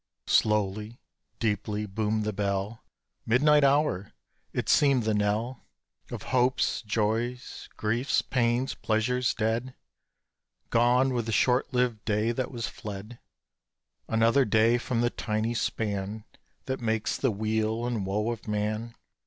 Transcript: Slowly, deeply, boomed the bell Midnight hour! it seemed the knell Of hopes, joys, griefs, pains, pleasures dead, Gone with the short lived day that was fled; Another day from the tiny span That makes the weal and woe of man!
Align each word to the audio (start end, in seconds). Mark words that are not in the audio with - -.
Slowly, 0.25 0.99
deeply, 1.37 1.85
boomed 1.85 2.23
the 2.23 2.33
bell 2.33 2.83
Midnight 3.23 3.63
hour! 3.63 4.13
it 4.51 4.67
seemed 4.67 5.03
the 5.03 5.13
knell 5.13 5.67
Of 6.09 6.23
hopes, 6.33 6.81
joys, 6.81 7.69
griefs, 7.77 8.23
pains, 8.23 8.73
pleasures 8.73 9.35
dead, 9.35 9.75
Gone 10.71 11.13
with 11.13 11.27
the 11.27 11.31
short 11.31 11.71
lived 11.71 12.03
day 12.03 12.31
that 12.31 12.49
was 12.49 12.65
fled; 12.67 13.19
Another 14.07 14.43
day 14.43 14.79
from 14.79 15.01
the 15.01 15.11
tiny 15.11 15.53
span 15.53 16.23
That 16.65 16.81
makes 16.81 17.15
the 17.15 17.29
weal 17.29 17.85
and 17.85 18.03
woe 18.03 18.31
of 18.31 18.47
man! 18.47 18.95